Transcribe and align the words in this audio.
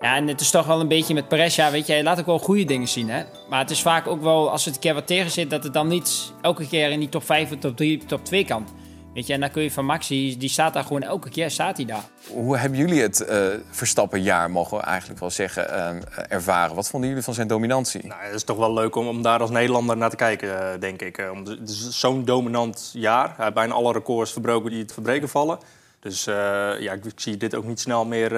Ja, 0.00 0.16
en 0.16 0.28
het 0.28 0.40
is 0.40 0.50
toch 0.50 0.66
wel 0.66 0.80
een 0.80 0.88
beetje 0.88 1.14
met 1.14 1.28
Perez, 1.28 1.56
ja, 1.56 1.70
weet 1.70 1.86
je, 1.86 1.92
hij 1.92 2.02
laat 2.02 2.18
ook 2.18 2.26
wel 2.26 2.38
goede 2.38 2.64
dingen 2.64 2.88
zien, 2.88 3.10
hè. 3.10 3.24
Maar 3.48 3.58
het 3.58 3.70
is 3.70 3.82
vaak 3.82 4.06
ook 4.06 4.22
wel, 4.22 4.50
als 4.50 4.64
het 4.64 4.74
een 4.74 4.80
keer 4.80 4.94
wat 4.94 5.06
tegen 5.06 5.30
zit, 5.30 5.50
dat 5.50 5.64
het 5.64 5.72
dan 5.72 5.88
niet 5.88 6.32
elke 6.42 6.68
keer 6.68 6.90
in 6.90 6.98
die 6.98 7.08
top 7.08 7.24
5 7.24 7.52
of 7.52 7.58
top 7.58 7.76
3, 7.76 8.04
top 8.06 8.24
2 8.24 8.44
kan. 8.44 8.68
Weet 9.14 9.26
je, 9.26 9.32
en 9.32 9.40
dan 9.40 9.50
kun 9.50 9.62
je 9.62 9.70
van 9.70 9.84
Maxi, 9.84 10.36
die 10.38 10.48
staat 10.48 10.74
daar 10.74 10.82
gewoon 10.82 11.02
elke 11.02 11.30
keer, 11.30 11.50
staat 11.50 11.76
hij 11.76 11.86
daar. 11.86 12.04
Hoe 12.28 12.56
hebben 12.56 12.78
jullie 12.78 13.00
het 13.02 13.26
uh, 13.30 13.46
Verstappen-jaar, 13.70 14.50
mogen 14.50 14.76
we 14.76 14.82
eigenlijk 14.82 15.20
wel 15.20 15.30
zeggen, 15.30 15.66
uh, 15.70 16.24
ervaren? 16.28 16.74
Wat 16.74 16.88
vonden 16.88 17.08
jullie 17.08 17.24
van 17.24 17.34
zijn 17.34 17.48
dominantie? 17.48 18.06
Nou, 18.06 18.22
het 18.22 18.34
is 18.34 18.44
toch 18.44 18.56
wel 18.56 18.72
leuk 18.72 18.94
om, 18.94 19.08
om 19.08 19.22
daar 19.22 19.40
als 19.40 19.50
Nederlander 19.50 19.96
naar 19.96 20.10
te 20.10 20.16
kijken, 20.16 20.48
uh, 20.48 20.80
denk 20.80 21.02
ik. 21.02 21.16
het 21.44 21.68
is 21.68 21.98
zo'n 21.98 22.24
dominant 22.24 22.90
jaar. 22.92 23.26
Hij 23.26 23.44
heeft 23.44 23.54
bijna 23.54 23.74
alle 23.74 23.92
records 23.92 24.32
verbroken 24.32 24.70
die 24.70 24.80
het 24.80 24.92
verbreken 24.92 25.28
vallen. 25.28 25.58
Dus 26.00 26.24
ja, 26.24 26.92
ik, 26.92 27.04
ik, 27.04 27.20
zie 27.20 27.36
dit 27.36 27.54
ook 27.54 27.64
niet 27.64 27.80
snel 27.80 28.04
meer 28.04 28.32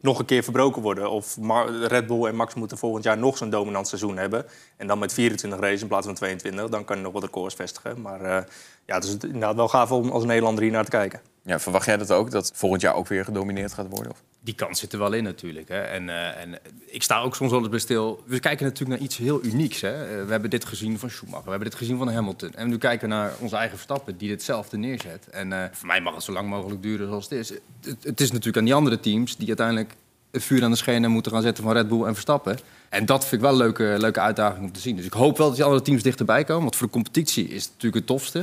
nog 0.00 0.18
een 0.18 0.24
keer 0.24 0.42
verbroken 0.42 0.82
worden. 0.82 1.10
Of 1.10 1.36
Red 1.86 2.06
Bull 2.06 2.24
en 2.24 2.36
Max 2.36 2.54
moeten 2.54 2.78
volgend 2.78 3.04
jaar 3.04 3.18
nog 3.18 3.36
zo'n 3.36 3.50
dominant 3.50 3.88
seizoen 3.88 4.16
hebben. 4.16 4.44
En 4.76 4.86
dan 4.86 4.98
met 4.98 5.12
24 5.12 5.60
races 5.60 5.80
in 5.80 5.88
plaats 5.88 6.06
van 6.06 6.14
22. 6.14 6.68
Dan 6.68 6.84
kan 6.84 6.96
je 6.96 7.02
nog 7.02 7.12
wat 7.12 7.22
records 7.22 7.54
vestigen. 7.54 8.00
Maar 8.00 8.20
uh, 8.20 8.38
ja, 8.86 8.94
het 8.94 9.04
is 9.04 9.16
wel 9.30 9.68
gaaf 9.68 9.92
om 9.92 10.10
als 10.10 10.24
Nederlander 10.24 10.62
hier 10.62 10.72
naar 10.72 10.84
te 10.84 10.90
kijken. 10.90 11.20
Ja, 11.42 11.58
verwacht 11.60 11.86
jij 11.86 11.96
dat 11.96 12.12
ook? 12.12 12.30
Dat 12.30 12.50
volgend 12.54 12.82
jaar 12.82 12.94
ook 12.94 13.08
weer 13.08 13.24
gedomineerd 13.24 13.72
gaat 13.72 13.86
worden? 13.90 14.12
Of? 14.12 14.22
Die 14.48 14.56
kans 14.56 14.80
zit 14.80 14.92
er 14.92 14.98
wel 14.98 15.12
in 15.12 15.24
natuurlijk. 15.24 15.68
Hè. 15.68 15.80
En, 15.80 16.08
uh, 16.08 16.40
en 16.40 16.58
ik 16.86 17.02
sta 17.02 17.20
ook 17.20 17.36
soms 17.36 17.50
wel 17.50 17.60
eens 17.60 17.68
bij 17.68 17.78
stil. 17.78 18.22
We 18.26 18.40
kijken 18.40 18.64
natuurlijk 18.64 18.98
naar 18.98 19.08
iets 19.08 19.16
heel 19.16 19.44
unieks. 19.44 19.80
Hè. 19.80 20.04
Eh, 20.04 20.24
we 20.24 20.30
hebben 20.30 20.50
dit 20.50 20.64
gezien 20.64 20.98
van 20.98 21.10
Schumacher. 21.10 21.44
We 21.44 21.50
hebben 21.50 21.68
dit 21.68 21.78
gezien 21.78 21.98
van 21.98 22.12
Hamilton. 22.12 22.54
En 22.54 22.68
nu 22.68 22.78
kijken 22.78 23.08
we 23.08 23.14
naar 23.14 23.32
onze 23.38 23.56
eigen 23.56 23.74
Verstappen 23.74 24.16
die 24.16 24.28
ditzelfde 24.28 24.76
neerzet. 24.76 25.28
En 25.30 25.50
uh, 25.50 25.64
voor 25.72 25.86
mij 25.86 26.00
mag 26.00 26.14
het 26.14 26.22
zo 26.22 26.32
lang 26.32 26.48
mogelijk 26.48 26.82
duren 26.82 27.06
zoals 27.06 27.24
het 27.24 27.32
is. 27.32 27.48
Het, 27.48 27.96
het 28.02 28.20
is 28.20 28.30
natuurlijk 28.30 28.56
aan 28.56 28.64
die 28.64 28.74
andere 28.74 29.00
teams 29.00 29.36
die 29.36 29.46
uiteindelijk 29.46 29.94
het 30.30 30.44
vuur 30.44 30.64
aan 30.64 30.70
de 30.70 30.76
schenen 30.76 31.10
moeten 31.10 31.32
gaan 31.32 31.42
zetten 31.42 31.64
van 31.64 31.72
Red 31.72 31.88
Bull 31.88 32.04
en 32.04 32.12
Verstappen. 32.12 32.58
En 32.88 33.06
dat 33.06 33.20
vind 33.20 33.32
ik 33.32 33.40
wel 33.40 33.50
een 33.50 33.56
leuke, 33.56 33.94
leuke 33.98 34.20
uitdaging 34.20 34.64
om 34.64 34.72
te 34.72 34.80
zien. 34.80 34.96
Dus 34.96 35.04
ik 35.04 35.12
hoop 35.12 35.36
wel 35.36 35.46
dat 35.46 35.56
die 35.56 35.64
andere 35.64 35.84
teams 35.84 36.02
dichterbij 36.02 36.44
komen. 36.44 36.62
Want 36.62 36.76
voor 36.76 36.86
de 36.86 36.92
competitie 36.92 37.48
is 37.48 37.62
het 37.62 37.72
natuurlijk 37.72 37.94
het 37.94 38.06
tofste. 38.06 38.42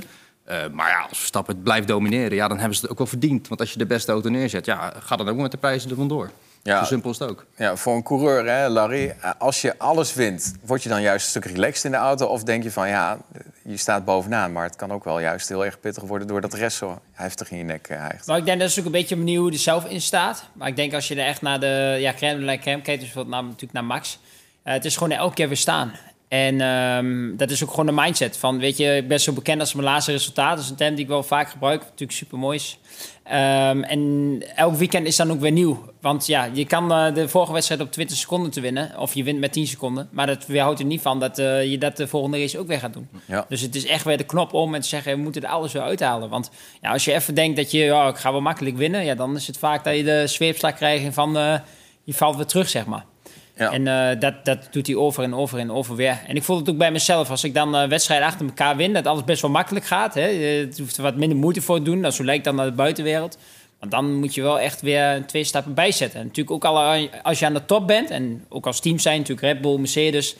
Uh, 0.49 0.55
maar 0.71 0.89
ja, 0.89 1.05
als 1.09 1.17
Verstappen 1.17 1.55
het 1.55 1.63
blijft 1.63 1.87
domineren, 1.87 2.35
ja, 2.35 2.47
dan 2.47 2.57
hebben 2.57 2.75
ze 2.75 2.81
het 2.81 2.91
ook 2.91 2.97
wel 2.97 3.07
verdiend. 3.07 3.47
Want 3.47 3.59
als 3.59 3.71
je 3.71 3.77
de 3.77 3.85
beste 3.85 4.11
auto 4.11 4.29
neerzet, 4.29 4.65
ja, 4.65 4.93
ga 4.99 5.15
dan 5.15 5.29
ook 5.29 5.37
met 5.37 5.51
de 5.51 5.57
prijzen 5.57 5.89
er 5.89 5.95
vandoor. 5.95 6.31
Ja, 6.63 6.79
Zo 6.79 6.85
simpel 6.85 7.09
is 7.09 7.19
het 7.19 7.29
ook. 7.29 7.45
Ja, 7.57 7.75
voor 7.75 7.95
een 7.95 8.03
coureur, 8.03 8.45
hè, 8.45 8.69
Larry, 8.69 9.15
als 9.37 9.61
je 9.61 9.79
alles 9.79 10.13
wint, 10.13 10.53
word 10.61 10.83
je 10.83 10.89
dan 10.89 11.01
juist 11.01 11.25
een 11.25 11.41
stuk 11.41 11.55
relaxed 11.55 11.85
in 11.85 11.91
de 11.91 11.97
auto? 11.97 12.25
Of 12.25 12.43
denk 12.43 12.63
je 12.63 12.71
van, 12.71 12.87
ja, 12.87 13.17
je 13.61 13.77
staat 13.77 14.05
bovenaan, 14.05 14.51
maar 14.51 14.63
het 14.63 14.75
kan 14.75 14.91
ook 14.91 15.03
wel 15.03 15.19
juist 15.19 15.49
heel 15.49 15.65
erg 15.65 15.79
pittig 15.79 16.03
worden 16.03 16.27
doordat 16.27 16.51
de 16.51 16.57
rest 16.57 16.77
zo 16.77 16.99
heftig 17.11 17.51
in 17.51 17.57
je 17.57 17.63
nek 17.63 17.87
hijgt? 17.87 18.27
Nou, 18.27 18.39
ik 18.39 18.45
denk 18.45 18.59
dat 18.59 18.69
is 18.69 18.79
ook 18.79 18.85
een 18.85 18.91
beetje 18.91 19.15
opnieuw 19.15 19.39
hoe 19.39 19.49
je 19.49 19.55
er 19.55 19.61
zelf 19.63 19.85
in 19.85 20.01
staat. 20.01 20.49
Maar 20.53 20.67
ik 20.67 20.75
denk 20.75 20.93
als 20.93 21.07
je 21.07 21.15
er 21.15 21.25
echt 21.25 21.41
naar 21.41 21.59
de 21.59 21.97
ja, 21.99 22.13
crème 22.13 22.45
de 22.45 22.59
crème 22.59 22.81
kijkt, 22.81 23.01
dus 23.01 23.13
naar, 23.13 23.43
natuurlijk 23.43 23.73
naar 23.73 23.85
Max, 23.85 24.19
uh, 24.63 24.73
het 24.73 24.85
is 24.85 24.97
gewoon 24.97 25.11
elke 25.17 25.33
keer 25.33 25.47
weer 25.47 25.57
staan. 25.57 25.91
En 26.35 26.61
um, 26.61 27.37
dat 27.37 27.51
is 27.51 27.63
ook 27.63 27.69
gewoon 27.69 27.85
de 27.85 28.01
mindset 28.01 28.37
van, 28.37 28.59
weet 28.59 28.77
je, 28.77 28.95
ik 28.95 29.07
ben 29.07 29.19
zo 29.19 29.33
bekend 29.33 29.59
als 29.59 29.73
mijn 29.73 29.87
laatste 29.87 30.11
resultaat. 30.11 30.55
Dat 30.55 30.63
is 30.63 30.69
een 30.69 30.75
term 30.75 30.95
die 30.95 31.03
ik 31.03 31.09
wel 31.09 31.23
vaak 31.23 31.49
gebruik, 31.49 31.81
natuurlijk 31.81 32.11
super 32.11 32.37
mooi 32.37 32.57
is. 32.57 32.79
Um, 33.27 33.83
en 33.83 34.43
elk 34.55 34.75
weekend 34.75 35.07
is 35.07 35.15
dan 35.15 35.31
ook 35.31 35.39
weer 35.39 35.51
nieuw. 35.51 35.85
Want 36.01 36.27
ja, 36.27 36.49
je 36.53 36.65
kan 36.65 36.91
uh, 36.91 37.13
de 37.13 37.27
vorige 37.27 37.53
wedstrijd 37.53 37.81
op 37.81 37.91
20 37.91 38.17
seconden 38.17 38.51
te 38.51 38.61
winnen. 38.61 38.97
Of 38.97 39.13
je 39.13 39.23
wint 39.23 39.39
met 39.39 39.53
10 39.53 39.67
seconden. 39.67 40.09
Maar 40.11 40.27
dat 40.27 40.45
weerhoudt 40.45 40.79
er 40.79 40.85
niet 40.85 41.01
van 41.01 41.19
dat 41.19 41.39
uh, 41.39 41.65
je 41.71 41.77
dat 41.77 41.97
de 41.97 42.07
volgende 42.07 42.39
race 42.39 42.59
ook 42.59 42.67
weer 42.67 42.79
gaat 42.79 42.93
doen. 42.93 43.09
Ja. 43.25 43.45
Dus 43.49 43.61
het 43.61 43.75
is 43.75 43.85
echt 43.85 44.03
weer 44.03 44.17
de 44.17 44.23
knop 44.23 44.53
om 44.53 44.75
en 44.75 44.81
te 44.81 44.87
zeggen, 44.87 45.15
we 45.15 45.21
moeten 45.21 45.43
er 45.43 45.49
alles 45.49 45.73
weer 45.73 45.81
uithalen. 45.81 46.29
Want 46.29 46.51
ja, 46.81 46.91
als 46.91 47.05
je 47.05 47.13
even 47.13 47.35
denkt 47.35 47.57
dat 47.57 47.71
je, 47.71 47.77
ja, 47.77 48.07
ik 48.07 48.17
ga 48.17 48.31
wel 48.31 48.41
makkelijk 48.41 48.77
winnen. 48.77 49.05
Ja, 49.05 49.15
dan 49.15 49.35
is 49.35 49.47
het 49.47 49.57
vaak 49.57 49.83
dat 49.83 49.95
je 49.95 50.03
de 50.03 50.27
zweepslag 50.27 50.73
krijgt 50.73 51.13
van, 51.13 51.37
uh, 51.37 51.55
je 52.03 52.13
valt 52.13 52.35
weer 52.35 52.45
terug, 52.45 52.69
zeg 52.69 52.85
maar. 52.85 53.05
Ja. 53.55 53.71
En 53.71 53.85
uh, 53.85 54.19
dat, 54.19 54.45
dat 54.45 54.67
doet 54.71 54.87
hij 54.87 54.95
over 54.95 55.23
en 55.23 55.33
over 55.33 55.59
en 55.59 55.71
over 55.71 55.95
weer. 55.95 56.19
En 56.27 56.35
ik 56.35 56.43
voel 56.43 56.57
het 56.57 56.69
ook 56.69 56.77
bij 56.77 56.91
mezelf. 56.91 57.29
Als 57.29 57.43
ik 57.43 57.53
dan 57.53 57.75
uh, 57.75 57.87
wedstrijden 57.87 58.27
achter 58.27 58.45
elkaar 58.45 58.75
win, 58.75 58.93
dat 58.93 59.07
alles 59.07 59.23
best 59.23 59.41
wel 59.41 59.51
makkelijk 59.51 59.85
gaat. 59.85 60.13
Hè. 60.13 60.27
Je 60.27 60.69
hoeft 60.77 60.97
er 60.97 61.03
wat 61.03 61.15
minder 61.15 61.37
moeite 61.37 61.61
voor 61.61 61.77
te 61.77 61.83
doen. 61.83 62.01
Dat 62.01 62.13
zo 62.13 62.23
lijkt 62.23 62.43
dan 62.43 62.55
naar 62.55 62.65
de 62.65 62.71
buitenwereld. 62.71 63.37
Maar 63.79 63.89
dan 63.89 64.13
moet 64.13 64.33
je 64.33 64.41
wel 64.41 64.59
echt 64.59 64.81
weer 64.81 65.23
twee 65.25 65.43
stappen 65.43 65.73
bijzetten. 65.73 66.19
En 66.19 66.25
natuurlijk 66.25 66.55
ook 66.55 66.65
al 66.65 67.09
als 67.23 67.39
je 67.39 67.45
aan 67.45 67.53
de 67.53 67.65
top 67.65 67.87
bent, 67.87 68.09
en 68.09 68.45
ook 68.49 68.65
als 68.65 68.79
team 68.79 68.99
zijn, 68.99 69.17
natuurlijk 69.19 69.47
Red 69.47 69.61
Bull, 69.61 69.77
Mercedes, 69.77 70.35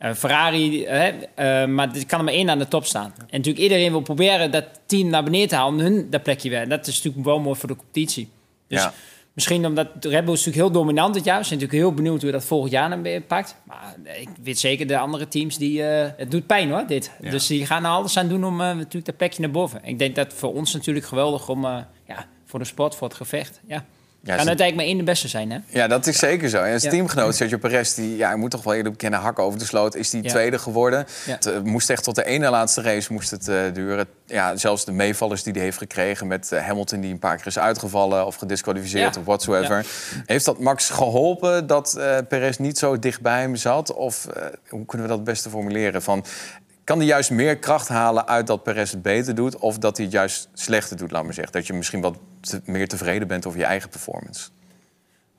uh, 0.00 0.12
Ferrari. 0.12 0.86
maar 1.66 1.94
er 1.94 2.06
kan 2.06 2.18
er 2.18 2.24
maar 2.24 2.34
één 2.34 2.50
aan 2.50 2.58
de 2.58 2.68
top 2.68 2.84
staan. 2.84 3.12
En 3.16 3.26
natuurlijk 3.30 3.62
iedereen 3.62 3.90
wil 3.90 4.00
proberen 4.00 4.50
dat 4.50 4.64
team 4.86 5.08
naar 5.08 5.24
beneden 5.24 5.48
te 5.48 5.54
halen, 5.54 5.78
hun 5.78 6.06
dat 6.10 6.22
plekje 6.22 6.50
weer. 6.50 6.60
En 6.60 6.68
dat 6.68 6.86
is 6.86 6.96
natuurlijk 6.96 7.24
wel 7.24 7.40
mooi 7.40 7.58
voor 7.58 7.68
de 7.68 7.76
competitie. 7.76 8.28
Dus 8.68 8.82
ja. 8.82 8.92
Misschien 9.32 9.66
omdat 9.66 9.86
Red 10.00 10.24
Bull 10.24 10.34
is 10.34 10.44
natuurlijk 10.44 10.56
heel 10.56 10.70
dominant 10.70 11.14
dit 11.14 11.24
jaar. 11.24 11.38
We 11.38 11.44
zijn 11.44 11.58
natuurlijk 11.58 11.86
heel 11.86 11.94
benieuwd 11.94 12.22
hoe 12.22 12.30
dat 12.30 12.44
volgend 12.44 12.72
jaar 12.72 13.02
dan 13.02 13.24
pakt. 13.26 13.56
Maar 13.64 13.94
ik 14.20 14.28
weet 14.42 14.58
zeker 14.58 14.86
de 14.86 14.98
andere 14.98 15.28
teams 15.28 15.58
die... 15.58 15.80
Uh, 15.80 16.08
het 16.16 16.30
doet 16.30 16.46
pijn 16.46 16.70
hoor, 16.70 16.86
dit. 16.86 17.10
Dus 17.20 17.46
die 17.46 17.66
gaan 17.66 17.84
er 17.84 17.90
alles 17.90 18.16
aan 18.16 18.28
doen 18.28 18.44
om 18.44 18.60
uh, 18.60 18.66
natuurlijk 18.66 19.04
dat 19.04 19.16
plekje 19.16 19.40
naar 19.40 19.50
boven. 19.50 19.80
Ik 19.84 19.98
denk 19.98 20.14
dat 20.14 20.32
voor 20.32 20.54
ons 20.54 20.72
natuurlijk 20.72 21.06
geweldig 21.06 21.48
om... 21.48 21.64
Uh, 21.64 21.78
ja, 22.06 22.26
voor 22.46 22.58
de 22.58 22.64
sport, 22.64 22.94
voor 22.94 23.08
het 23.08 23.16
gevecht. 23.16 23.60
Ja. 23.66 23.84
Ja, 24.22 24.36
kan 24.36 24.46
uiteindelijk 24.48 24.76
maar 24.76 24.84
één 24.84 24.96
de 24.96 25.04
beste 25.04 25.28
zijn, 25.28 25.50
hè? 25.50 25.58
Ja, 25.66 25.88
dat 25.88 26.06
is 26.06 26.18
zeker 26.18 26.48
zo. 26.48 26.62
En 26.62 26.72
als 26.72 26.82
teamgenoot 26.82 27.34
Sergio 27.34 27.58
Perez, 27.58 27.94
die, 27.94 28.16
ja, 28.16 28.36
moet 28.36 28.50
toch 28.50 28.62
wel 28.62 28.74
eerlijk 28.74 28.90
bekennen, 28.90 29.20
hakken 29.20 29.44
over 29.44 29.58
de 29.58 29.64
sloot, 29.64 29.94
is 29.94 30.10
die 30.10 30.22
tweede 30.22 30.58
geworden. 30.58 31.06
Het 31.24 31.46
uh, 31.46 31.60
moest 31.60 31.90
echt 31.90 32.04
tot 32.04 32.14
de 32.14 32.24
ene 32.24 32.50
laatste 32.50 32.82
race 32.82 33.12
moest 33.12 33.30
het, 33.30 33.48
uh, 33.48 33.62
duren. 33.72 34.06
Ja, 34.26 34.56
zelfs 34.56 34.84
de 34.84 34.92
meevallers 34.92 35.42
die 35.42 35.52
hij 35.52 35.62
heeft 35.62 35.78
gekregen 35.78 36.26
met 36.26 36.50
uh, 36.52 36.60
Hamilton, 36.60 37.00
die 37.00 37.12
een 37.12 37.18
paar 37.18 37.36
keer 37.36 37.46
is 37.46 37.58
uitgevallen 37.58 38.26
of 38.26 38.36
gedisqualificeerd 38.36 39.16
of 39.16 39.24
whatsoever. 39.24 39.86
Heeft 40.26 40.44
dat 40.44 40.58
Max 40.58 40.90
geholpen 40.90 41.66
dat 41.66 42.00
Perez 42.28 42.56
niet 42.56 42.78
zo 42.78 42.98
dicht 42.98 43.20
bij 43.20 43.40
hem 43.40 43.56
zat? 43.56 43.94
Of 43.94 44.26
hoe 44.68 44.86
kunnen 44.86 45.06
we 45.06 45.12
dat 45.12 45.18
het 45.18 45.24
beste 45.24 45.50
formuleren? 45.50 46.02
Van, 46.02 46.24
kan 46.84 46.98
hij 46.98 47.06
juist 47.06 47.30
meer 47.30 47.58
kracht 47.58 47.88
halen 47.88 48.28
uit 48.28 48.46
dat 48.46 48.62
Perez 48.62 48.90
het 48.90 49.02
beter 49.02 49.34
doet... 49.34 49.58
of 49.58 49.78
dat 49.78 49.96
hij 49.96 50.06
het 50.06 50.14
juist 50.14 50.48
slechter 50.54 50.96
doet, 50.96 51.10
laat 51.10 51.24
maar 51.24 51.34
zeggen? 51.34 51.52
Dat 51.52 51.66
je 51.66 51.72
misschien 51.72 52.00
wat 52.00 52.18
meer 52.64 52.88
tevreden 52.88 53.28
bent 53.28 53.46
over 53.46 53.58
je 53.58 53.64
eigen 53.64 53.88
performance? 53.88 54.48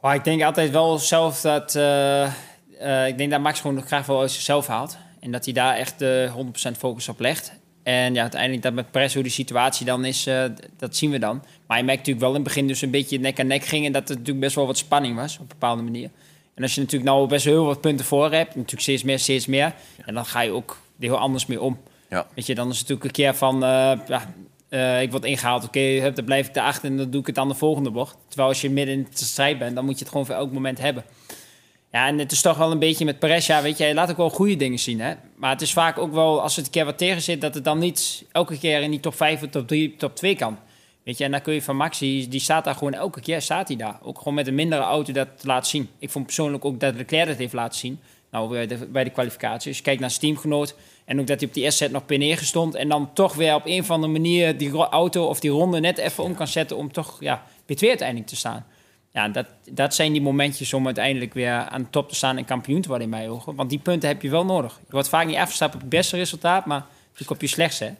Ik 0.01 0.23
denk 0.23 0.43
altijd 0.43 0.71
wel 0.71 0.97
zelf 0.97 1.41
dat... 1.41 1.75
Uh, 1.75 2.33
uh, 2.81 3.07
ik 3.07 3.17
denk 3.17 3.31
dat 3.31 3.39
Max 3.39 3.59
gewoon 3.59 3.81
graag 3.81 4.05
wel 4.05 4.21
uit 4.21 4.31
zichzelf 4.31 4.67
haalt. 4.67 4.97
En 5.19 5.31
dat 5.31 5.45
hij 5.45 5.53
daar 5.53 5.75
echt 5.75 6.01
eh, 6.01 6.35
100% 6.35 6.71
focus 6.77 7.09
op 7.09 7.19
legt. 7.19 7.53
En 7.83 8.13
ja, 8.13 8.21
uiteindelijk 8.21 8.61
dat 8.61 8.73
met 8.73 8.91
Perez 8.91 9.13
hoe 9.13 9.23
die 9.23 9.31
situatie 9.31 9.85
dan 9.85 10.05
is, 10.05 10.29
dat 10.77 10.95
zien 10.95 11.11
we 11.11 11.19
dan. 11.19 11.43
Maar 11.67 11.77
je 11.77 11.83
merkt 11.83 11.99
natuurlijk 11.99 12.25
wel 12.25 12.29
in 12.29 12.35
het 12.35 12.43
begin 12.43 12.67
dus 12.67 12.81
een 12.81 12.91
beetje 12.91 13.19
nek 13.19 13.39
aan 13.39 13.47
nek 13.47 13.63
ging... 13.63 13.85
en 13.85 13.91
dat 13.91 14.09
er 14.09 14.15
natuurlijk 14.15 14.39
best 14.39 14.55
wel 14.55 14.65
wat 14.65 14.77
spanning 14.77 15.15
was 15.15 15.33
op 15.33 15.41
een 15.41 15.47
bepaalde 15.47 15.81
manier. 15.81 16.09
En 16.55 16.63
als 16.63 16.75
je 16.75 16.81
natuurlijk 16.81 17.11
nou 17.11 17.27
best 17.27 17.45
wel 17.45 17.53
heel 17.53 17.65
wat 17.65 17.81
punten 17.81 18.05
voor 18.05 18.31
hebt... 18.31 18.55
natuurlijk 18.55 18.81
steeds 18.81 19.03
meer, 19.03 19.19
steeds 19.19 19.45
meer... 19.45 19.73
en 20.05 20.13
dan 20.13 20.25
ga 20.25 20.41
je 20.41 20.51
ook 20.51 20.79
heel 20.99 21.17
anders 21.17 21.45
mee 21.45 21.61
om. 21.61 21.79
Ja. 22.09 22.27
Weet 22.35 22.45
je, 22.45 22.55
dan 22.55 22.69
is 22.69 22.79
het 22.79 22.87
natuurlijk 22.87 23.17
een 23.17 23.23
keer 23.23 23.35
van, 23.35 23.55
uh, 23.55 23.91
ja, 24.07 24.33
uh, 24.69 25.01
ik 25.01 25.11
word 25.11 25.25
ingehaald, 25.25 25.63
oké, 25.63 25.79
okay, 25.79 26.13
dan 26.13 26.25
blijf 26.25 26.47
ik 26.47 26.55
erachter 26.55 26.89
en 26.89 26.97
dan 26.97 27.09
doe 27.09 27.21
ik 27.21 27.27
het 27.27 27.37
aan 27.37 27.47
de 27.47 27.53
volgende 27.53 27.91
bocht. 27.91 28.17
Terwijl 28.27 28.49
als 28.49 28.61
je 28.61 28.69
midden 28.69 28.95
in 28.95 29.07
de 29.13 29.25
strijd 29.25 29.59
bent, 29.59 29.75
dan 29.75 29.85
moet 29.85 29.93
je 29.93 29.99
het 29.99 30.09
gewoon 30.11 30.25
voor 30.25 30.35
elk 30.35 30.51
moment 30.51 30.79
hebben. 30.79 31.03
Ja, 31.91 32.07
en 32.07 32.19
het 32.19 32.31
is 32.31 32.41
toch 32.41 32.57
wel 32.57 32.71
een 32.71 32.79
beetje 32.79 33.05
met 33.05 33.19
Perez, 33.19 33.47
ja, 33.47 33.61
weet 33.61 33.77
je, 33.77 33.83
hij 33.83 33.93
laat 33.93 34.09
ook 34.09 34.17
wel 34.17 34.29
goede 34.29 34.55
dingen 34.55 34.79
zien, 34.79 35.01
hè. 35.01 35.13
Maar 35.35 35.51
het 35.51 35.61
is 35.61 35.73
vaak 35.73 35.97
ook 35.97 36.13
wel, 36.13 36.41
als 36.41 36.55
het 36.55 36.65
een 36.65 36.71
keer 36.71 36.85
wat 36.85 36.97
tegen 36.97 37.21
zit, 37.21 37.41
dat 37.41 37.53
het 37.53 37.63
dan 37.63 37.79
niet 37.79 38.25
elke 38.31 38.57
keer 38.57 38.81
in 38.81 38.91
die 38.91 38.99
top 38.99 39.15
5 39.15 39.43
of 39.43 39.49
top 39.49 39.67
3, 39.67 39.95
top 39.95 40.15
2 40.15 40.35
kan. 40.35 40.57
Weet 41.03 41.17
je, 41.17 41.23
en 41.23 41.31
dan 41.31 41.41
kun 41.41 41.53
je 41.53 41.61
van 41.61 41.75
Maxi, 41.75 42.27
die 42.29 42.39
staat 42.39 42.63
daar 42.63 42.73
gewoon 42.73 42.93
elke 42.93 43.21
keer, 43.21 43.41
staat 43.41 43.67
hij 43.67 43.77
daar. 43.77 43.99
Ook 44.01 44.17
gewoon 44.17 44.33
met 44.33 44.47
een 44.47 44.55
mindere 44.55 44.81
auto 44.81 45.13
dat 45.13 45.27
laat 45.41 45.67
zien. 45.67 45.89
Ik 45.99 46.09
vond 46.09 46.25
persoonlijk 46.25 46.65
ook 46.65 46.79
dat 46.79 46.95
Leclerc 46.95 47.27
dat 47.27 47.37
heeft 47.37 47.53
laten 47.53 47.79
zien. 47.79 47.99
Nou, 48.31 48.49
bij 48.49 48.67
de, 48.67 48.77
bij 48.77 49.03
de 49.03 49.09
kwalificatie. 49.09 49.67
Als 49.67 49.77
je 49.77 49.83
kijkt 49.83 49.99
naar 49.99 50.09
zijn 50.09 50.21
teamgenoot 50.21 50.75
en 51.05 51.19
ook 51.19 51.27
dat 51.27 51.39
hij 51.39 51.47
op 51.47 51.53
die 51.53 51.71
S-set 51.71 51.91
nog 51.91 52.03
P9 52.03 52.43
stond... 52.43 52.75
en 52.75 52.89
dan 52.89 53.13
toch 53.13 53.35
weer 53.35 53.55
op 53.55 53.65
een 53.65 53.79
of 53.79 53.91
andere 53.91 54.11
manier 54.11 54.57
die 54.57 54.71
auto 54.71 55.25
of 55.25 55.39
die 55.39 55.51
ronde 55.51 55.79
net 55.79 55.97
even 55.97 56.23
om 56.23 56.35
kan 56.35 56.47
zetten... 56.47 56.77
om 56.77 56.91
toch 56.91 57.17
ja, 57.19 57.43
P2 57.61 57.87
uiteindelijk 57.87 58.27
te 58.27 58.35
staan. 58.35 58.65
Ja, 59.11 59.27
dat, 59.27 59.45
dat 59.71 59.95
zijn 59.95 60.11
die 60.11 60.21
momentjes 60.21 60.73
om 60.73 60.85
uiteindelijk 60.85 61.33
weer 61.33 61.51
aan 61.51 61.81
de 61.81 61.89
top 61.89 62.09
te 62.09 62.15
staan... 62.15 62.37
en 62.37 62.45
kampioen 62.45 62.81
te 62.81 62.87
worden 62.87 63.05
in 63.05 63.13
mijn 63.13 63.29
ogen. 63.29 63.55
Want 63.55 63.69
die 63.69 63.79
punten 63.79 64.09
heb 64.09 64.21
je 64.21 64.29
wel 64.29 64.45
nodig. 64.45 64.79
Je 64.85 64.91
wordt 64.91 65.09
vaak 65.09 65.25
niet 65.25 65.37
afgestapt 65.37 65.73
op 65.73 65.81
het 65.81 65.89
beste 65.89 66.17
resultaat, 66.17 66.65
maar 66.65 66.85
natuurlijk 67.03 67.31
op 67.31 67.41
je 67.41 67.47
slechtste. 67.47 67.93